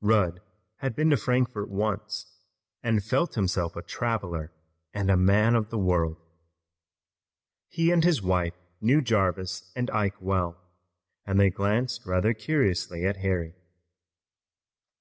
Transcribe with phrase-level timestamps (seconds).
[0.00, 0.40] Rudd
[0.76, 2.32] had been to Frankfort once
[2.80, 4.52] and felt himself a traveler
[4.94, 6.16] and man of the world.
[7.66, 10.60] He and his wife knew Jarvis and Ike well,
[11.26, 13.54] and they glanced rather curiously at Harry.